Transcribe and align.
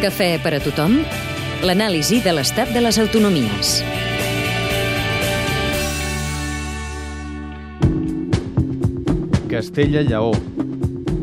Cafè 0.00 0.38
per 0.40 0.54
a 0.56 0.58
tothom? 0.64 0.94
L'anàlisi 1.68 2.22
de 2.24 2.32
l'estat 2.32 2.70
de 2.72 2.80
les 2.80 2.96
autonomies. 3.02 3.72
Castella-Lleó. 9.50 10.32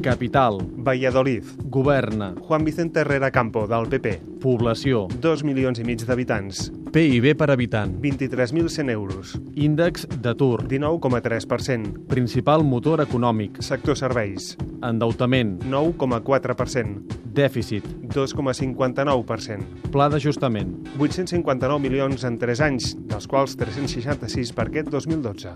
Capital. 0.06 0.62
Valladolid. 0.86 1.44
Governa. 1.64 2.36
Juan 2.38 2.64
Vicente 2.64 3.00
Herrera 3.02 3.32
Campo, 3.32 3.66
del 3.66 3.90
PP. 3.90 4.14
Població. 4.46 5.08
2 5.26 5.44
milions 5.44 5.82
i 5.82 5.84
mig 5.84 6.06
d'habitants. 6.06 6.68
PIB 6.94 7.34
per 7.34 7.50
habitant. 7.50 7.98
23.100 8.00 8.94
euros. 8.94 9.40
Índex 9.56 10.06
d'atur. 10.22 10.68
19,3%. 10.70 12.06
Principal 12.14 12.64
motor 12.64 13.02
econòmic. 13.02 13.58
Sector 13.60 13.98
serveis. 13.98 14.54
Endeutament. 14.86 15.64
9,4%. 15.66 17.26
Dèficit. 17.38 17.86
2,59%. 18.10 19.92
Pla 19.94 20.08
d'ajustament. 20.10 20.72
859 20.98 21.78
milions 21.84 22.26
en 22.26 22.40
3 22.42 22.64
anys, 22.66 22.96
dels 23.12 23.30
quals 23.30 23.54
366 23.60 24.54
per 24.58 24.66
aquest 24.72 24.90
2012. 24.90 25.54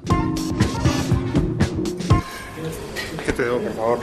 ¿Qué 3.26 3.34
te 3.34 3.44
debo, 3.44 3.58
por 3.66 3.74
favor? 3.74 4.00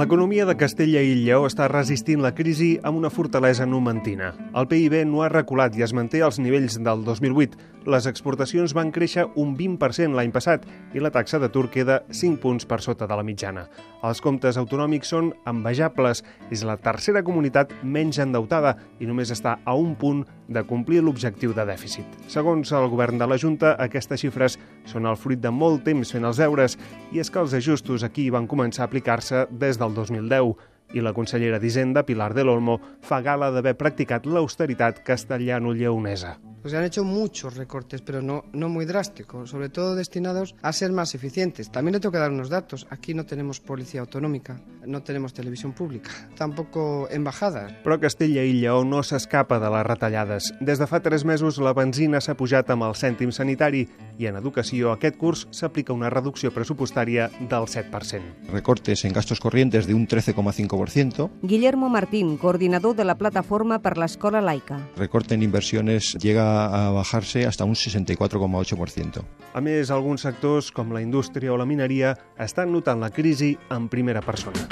L'economia 0.00 0.46
de 0.48 0.54
Castella 0.56 1.02
i 1.04 1.10
Lleó 1.18 1.42
està 1.44 1.66
resistint 1.68 2.22
la 2.24 2.30
crisi 2.32 2.70
amb 2.88 2.96
una 2.96 3.10
fortalesa 3.12 3.66
numentina. 3.68 4.30
El 4.56 4.64
PIB 4.70 5.02
no 5.04 5.20
ha 5.20 5.28
reculat 5.28 5.76
i 5.76 5.84
es 5.84 5.92
manté 5.92 6.22
als 6.24 6.38
nivells 6.40 6.78
del 6.80 7.04
2008. 7.04 7.58
Les 7.88 8.04
exportacions 8.04 8.74
van 8.76 8.90
créixer 8.92 9.22
un 9.40 9.54
20% 9.56 10.12
l'any 10.12 10.32
passat 10.34 10.66
i 10.92 11.00
la 11.00 11.08
taxa 11.14 11.38
d'atur 11.40 11.70
queda 11.72 12.02
5 12.12 12.36
punts 12.42 12.66
per 12.68 12.82
sota 12.84 13.06
de 13.08 13.16
la 13.16 13.24
mitjana. 13.24 13.62
Els 14.04 14.20
comptes 14.20 14.58
autonòmics 14.60 15.08
són 15.14 15.30
envejables. 15.48 16.20
És 16.52 16.60
la 16.66 16.76
tercera 16.76 17.22
comunitat 17.24 17.72
menys 17.82 18.18
endeutada 18.20 18.74
i 19.00 19.08
només 19.08 19.32
està 19.32 19.56
a 19.64 19.74
un 19.74 19.94
punt 19.96 20.26
de 20.48 20.64
complir 20.68 21.00
l'objectiu 21.00 21.54
de 21.56 21.64
dèficit. 21.64 22.04
Segons 22.28 22.72
el 22.76 22.88
govern 22.92 23.16
de 23.16 23.28
la 23.30 23.38
Junta, 23.40 23.76
aquestes 23.80 24.20
xifres 24.26 24.58
són 24.84 25.08
el 25.08 25.16
fruit 25.16 25.40
de 25.40 25.52
molt 25.54 25.80
temps 25.86 26.12
fent 26.12 26.28
els 26.28 26.42
deures 26.42 26.76
i 27.14 27.22
és 27.22 27.32
que 27.32 27.40
els 27.40 27.54
ajustos 27.56 28.04
aquí 28.04 28.28
van 28.28 28.50
començar 28.50 28.84
a 28.84 28.90
aplicar-se 28.90 29.46
des 29.50 29.80
del 29.80 29.96
2010 29.96 30.69
i 30.92 31.00
la 31.00 31.14
consellera 31.16 31.58
d'Hisenda, 31.58 32.04
Pilar 32.04 32.32
del 32.34 32.48
Olmo, 32.48 32.80
fa 33.00 33.20
gala 33.22 33.50
d'haver 33.50 33.76
practicat 33.78 34.26
l'austeritat 34.26 35.04
castellano-lleonesa. 35.06 36.38
Pues 36.62 36.72
se 36.72 36.76
han 36.76 36.84
hecho 36.84 37.04
muchos 37.04 37.56
recortes, 37.56 38.02
pero 38.02 38.20
no, 38.20 38.44
no 38.52 38.68
muy 38.68 38.84
drásticos, 38.84 39.48
sobre 39.48 39.70
todo 39.70 39.94
destinados 39.94 40.54
a 40.60 40.74
ser 40.74 40.92
más 40.92 41.14
eficientes. 41.14 41.70
También 41.70 41.94
le 41.94 42.00
tengo 42.00 42.12
que 42.12 42.18
dar 42.18 42.30
unos 42.30 42.50
datos. 42.50 42.86
Aquí 42.90 43.14
no 43.14 43.24
tenemos 43.24 43.60
policía 43.60 44.02
autonómica, 44.02 44.60
no 44.84 45.02
tenemos 45.02 45.32
televisión 45.32 45.72
pública, 45.72 46.10
tampoco 46.36 47.08
embajadas. 47.10 47.72
Però 47.80 47.96
Castella 47.96 48.44
i 48.44 48.52
Lleó 48.60 48.84
no 48.84 49.00
s'escapa 49.02 49.56
de 49.58 49.70
les 49.72 49.86
retallades. 49.88 50.52
Des 50.60 50.78
de 50.78 50.86
fa 50.90 51.00
tres 51.00 51.24
mesos 51.24 51.56
la 51.64 51.72
benzina 51.72 52.20
s'ha 52.20 52.36
pujat 52.36 52.68
amb 52.68 52.84
el 52.90 52.92
cèntim 52.92 53.32
sanitari 53.32 53.86
i 54.20 54.28
en 54.28 54.36
educació 54.36 54.92
aquest 54.92 55.16
curs 55.16 55.46
s'aplica 55.56 55.96
una 55.96 56.10
reducció 56.12 56.52
pressupostària 56.52 57.30
del 57.40 57.64
7%. 57.64 58.50
Recortes 58.52 59.04
en 59.08 59.16
gastos 59.16 59.40
corrientes 59.40 59.86
de 59.88 59.94
un 59.96 60.06
13,5%. 60.06 61.30
Guillermo 61.42 61.88
Martín, 61.88 62.36
coordinador 62.36 62.96
de 62.96 63.04
la 63.08 63.16
plataforma 63.16 63.80
per 63.80 63.96
l'Escola 63.96 64.42
Laica. 64.44 64.78
Recorte 64.96 65.34
en 65.34 65.42
inversiones 65.42 66.14
llega 66.20 66.66
a 66.66 66.90
bajarse 66.90 67.46
hasta 67.46 67.64
un 67.64 67.74
64,8%. 67.74 69.24
A 69.54 69.60
més, 69.64 69.90
alguns 69.90 70.28
sectors, 70.28 70.70
com 70.70 70.92
la 70.92 71.02
indústria 71.02 71.54
o 71.54 71.58
la 71.58 71.66
mineria, 71.66 72.14
estan 72.38 72.72
notant 72.72 73.00
la 73.00 73.10
crisi 73.10 73.56
en 73.70 73.88
primera 73.88 74.20
persona. 74.20 74.68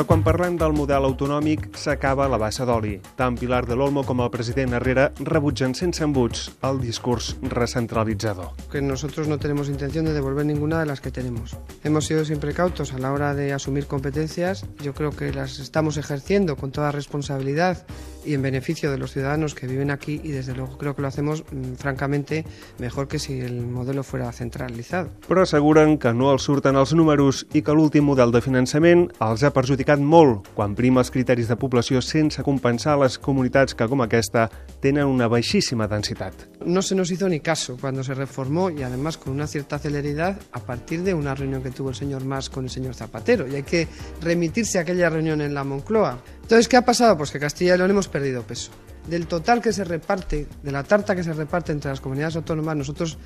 Però 0.00 0.08
quan 0.08 0.22
parlem 0.24 0.54
del 0.56 0.72
model 0.72 1.04
autonòmic, 1.04 1.66
s'acaba 1.76 2.24
la 2.32 2.38
bassa 2.40 2.64
d'oli. 2.64 2.94
Tant 3.18 3.34
Pilar 3.36 3.66
de 3.68 3.76
l'Olmo 3.76 4.00
com 4.08 4.22
el 4.24 4.30
president 4.32 4.72
Herrera 4.78 5.10
rebutgen 5.28 5.74
sense 5.76 6.00
embuts 6.06 6.46
el 6.64 6.80
discurs 6.80 7.34
recentralitzador. 7.42 8.54
Que 8.72 8.80
nosotros 8.80 9.28
no 9.28 9.36
tenemos 9.36 9.68
intención 9.68 10.06
de 10.06 10.14
devolver 10.14 10.46
ninguna 10.46 10.80
de 10.80 10.86
las 10.86 11.02
que 11.02 11.10
tenemos. 11.10 11.58
Hemos 11.84 12.06
sido 12.06 12.24
siempre 12.24 12.54
cautos 12.54 12.94
a 12.94 12.98
la 12.98 13.12
hora 13.12 13.34
de 13.34 13.52
asumir 13.52 13.88
competencias. 13.88 14.64
Yo 14.82 14.94
creo 14.94 15.10
que 15.10 15.34
las 15.34 15.58
estamos 15.58 15.98
ejerciendo 15.98 16.56
con 16.56 16.72
toda 16.72 16.92
responsabilidad 16.92 17.84
y 18.24 18.34
en 18.34 18.42
beneficio 18.42 18.90
de 18.90 18.98
los 18.98 19.12
ciudadanos 19.12 19.54
que 19.54 19.66
viven 19.66 19.90
aquí 19.90 20.20
y 20.22 20.30
desde 20.32 20.54
luego 20.54 20.76
creo 20.78 20.94
que 20.94 21.02
lo 21.02 21.08
hacemos 21.08 21.44
mm, 21.50 21.74
francamente 21.74 22.44
mejor 22.78 23.08
que 23.08 23.18
si 23.18 23.40
el 23.40 23.66
modelo 23.66 24.02
fuera 24.02 24.30
centralizado. 24.32 25.10
Però 25.28 25.42
asseguren 25.42 25.98
que 25.98 26.12
no 26.14 26.32
els 26.34 26.44
surten 26.44 26.76
els 26.76 26.94
números 26.96 27.44
i 27.54 27.62
que 27.62 27.74
l'últim 27.76 28.06
model 28.06 28.34
de 28.34 28.42
finançament 28.44 29.08
els 29.22 29.44
ha 29.46 29.54
perjudicat 29.54 30.02
molt 30.02 30.50
quan 30.56 30.74
prima 30.74 31.04
els 31.04 31.12
criteris 31.14 31.48
de 31.48 31.58
població 31.60 32.02
sense 32.02 32.42
compensar 32.42 32.98
les 33.00 33.18
comunitats 33.18 33.76
que, 33.76 33.86
com 33.86 34.02
aquesta, 34.02 34.48
tenen 34.80 35.06
una 35.06 35.30
baixíssima 35.30 35.88
densitat. 35.90 36.49
No 36.64 36.82
se 36.82 36.94
nos 36.94 37.10
hizo 37.10 37.28
ni 37.28 37.40
caso 37.40 37.78
cuando 37.80 38.04
se 38.04 38.12
reformó 38.12 38.68
y 38.70 38.82
además 38.82 39.16
con 39.16 39.32
una 39.32 39.46
cierta 39.46 39.78
celeridad 39.78 40.38
a 40.52 40.60
partir 40.60 41.02
de 41.02 41.14
una 41.14 41.34
reunión 41.34 41.62
que 41.62 41.70
tuvo 41.70 41.88
el 41.88 41.94
señor 41.94 42.24
Mas 42.24 42.50
con 42.50 42.64
el 42.64 42.70
señor 42.70 42.94
Zapatero 42.94 43.48
y 43.48 43.54
hay 43.54 43.62
que 43.62 43.88
remitirse 44.20 44.78
a 44.78 44.82
aquella 44.82 45.08
reunión 45.08 45.40
en 45.40 45.54
la 45.54 45.64
Moncloa. 45.64 46.22
Entonces, 46.42 46.68
¿qué 46.68 46.76
ha 46.76 46.84
pasado? 46.84 47.16
Pues 47.16 47.30
que 47.30 47.40
Castilla 47.40 47.74
y 47.74 47.78
León 47.78 47.92
hemos 47.92 48.08
perdido 48.08 48.42
peso. 48.42 48.72
Del 49.08 49.26
total 49.26 49.62
que 49.62 49.72
se 49.72 49.84
reparte, 49.84 50.46
de 50.62 50.72
la 50.72 50.82
tarta 50.84 51.16
que 51.16 51.24
se 51.24 51.32
reparte 51.32 51.72
entre 51.72 51.90
las 51.90 52.00
comunidades 52.00 52.36
autónomas, 52.36 52.76
nosotros 52.76 53.16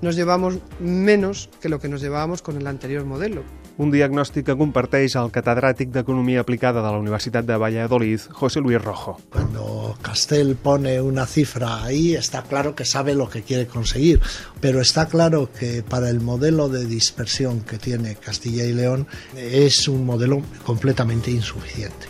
nos 0.00 0.16
llevamos 0.16 0.58
menos 0.80 1.48
que 1.60 1.68
lo 1.68 1.78
que 1.80 1.88
nos 1.88 2.00
llevábamos 2.00 2.42
con 2.42 2.56
el 2.56 2.66
anterior 2.66 3.04
modelo. 3.04 3.42
Un 3.78 3.92
diagnòstic 3.94 4.48
que 4.48 4.56
comparteix 4.58 5.14
el 5.20 5.30
catedràtic 5.30 5.92
d'Economia 5.94 6.42
Aplicada 6.42 6.82
de 6.82 6.90
la 6.90 6.98
Universitat 6.98 7.46
de 7.46 7.56
Valladolid, 7.56 8.20
José 8.34 8.58
Luis 8.60 8.82
Rojo. 8.82 9.20
Cuando 9.30 9.96
Castel 10.02 10.56
pone 10.56 11.00
una 11.00 11.26
cifra 11.26 11.84
ahí, 11.84 12.16
está 12.16 12.42
claro 12.42 12.74
que 12.74 12.84
sabe 12.84 13.14
lo 13.14 13.28
que 13.30 13.42
quiere 13.42 13.68
conseguir, 13.68 14.20
pero 14.60 14.80
está 14.80 15.06
claro 15.06 15.48
que 15.52 15.84
para 15.84 16.10
el 16.10 16.20
modelo 16.20 16.68
de 16.68 16.86
dispersión 16.86 17.60
que 17.60 17.78
tiene 17.78 18.16
Castilla 18.16 18.64
y 18.64 18.72
León 18.72 19.06
es 19.36 19.86
un 19.86 20.04
modelo 20.04 20.42
completamente 20.64 21.30
insuficiente. 21.30 22.08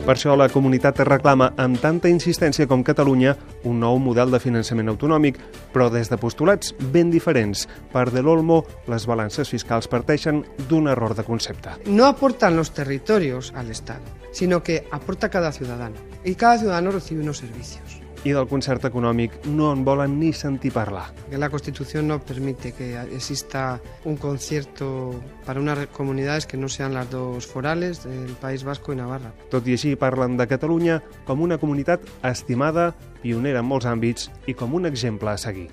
Per 0.00 0.14
això 0.16 0.32
la 0.34 0.48
comunitat 0.48 1.02
reclama 1.04 1.50
amb 1.60 1.76
tanta 1.78 2.08
insistència 2.08 2.66
com 2.66 2.80
Catalunya 2.82 3.34
un 3.68 3.82
nou 3.82 3.98
model 4.00 4.32
de 4.32 4.40
finançament 4.40 4.88
autonòmic, 4.88 5.36
però 5.74 5.90
des 5.92 6.08
de 6.08 6.16
postulats 6.18 6.72
ben 6.94 7.12
diferents. 7.12 7.66
Per 7.92 8.06
De 8.10 8.24
l'Olmo, 8.24 8.62
les 8.88 9.06
balances 9.06 9.52
fiscals 9.52 9.90
parteixen 9.92 10.42
d'un 10.70 10.88
error 10.88 11.14
de 11.14 11.24
concepte. 11.28 11.76
No 11.86 12.08
aportan 12.08 12.56
los 12.56 12.72
territorios 12.72 13.52
al 13.54 13.70
Estado, 13.70 14.08
sino 14.32 14.62
que 14.62 14.86
aporta 14.90 15.28
cada 15.28 15.52
ciudadano. 15.52 15.96
Y 16.24 16.34
cada 16.34 16.58
ciudadano 16.58 16.90
recibe 16.90 17.22
unos 17.22 17.38
servicios. 17.38 17.99
I 18.24 18.34
del 18.36 18.46
concert 18.48 18.84
econòmic 18.84 19.46
no 19.48 19.70
en 19.72 19.84
volen 19.84 20.18
ni 20.20 20.34
sentir 20.36 20.72
parlar. 20.74 21.06
Que 21.30 21.38
la 21.38 21.48
Constitución 21.48 22.08
no 22.08 22.18
permite 22.20 22.72
que 22.72 23.00
exista 23.14 23.80
un 24.04 24.16
concierto 24.16 25.14
para 25.46 25.60
unas 25.60 25.86
comunidades 25.88 26.46
que 26.46 26.58
no 26.58 26.68
sean 26.68 26.92
las 26.92 27.10
dos 27.10 27.46
forales 27.46 28.04
del 28.04 28.32
País 28.34 28.62
Vasco 28.62 28.92
y 28.92 28.96
Navarra. 28.96 29.32
Tot 29.48 29.66
i 29.66 29.78
així 29.78 29.96
parlen 29.96 30.36
de 30.36 30.46
Catalunya 30.50 31.00
com 31.24 31.40
una 31.40 31.56
comunitat 31.58 32.04
estimada, 32.22 32.92
pionera 33.22 33.64
en 33.64 33.68
molts 33.68 33.88
àmbits 33.88 34.28
i 34.46 34.54
com 34.54 34.74
un 34.76 34.84
exemple 34.84 35.32
a 35.32 35.38
seguir. 35.40 35.70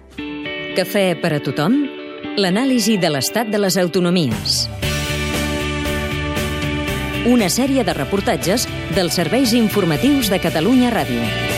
Cafè 0.77 1.17
per 1.19 1.33
a 1.35 1.43
tothom? 1.43 1.75
L'anàlisi 2.37 2.95
de 3.01 3.11
l'estat 3.11 3.51
de 3.51 3.59
les 3.59 3.75
autonomies. 3.81 4.67
Una 7.27 7.49
sèrie 7.51 7.83
de 7.83 7.93
reportatges 7.97 8.69
dels 8.95 9.19
serveis 9.19 9.51
informatius 9.57 10.31
de 10.31 10.39
Catalunya 10.39 10.93
Ràdio. 10.93 11.56